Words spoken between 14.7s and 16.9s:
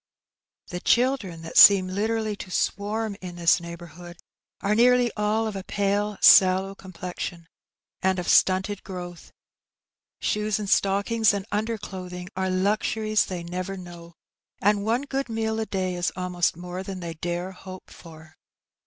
one good meal a day is almost more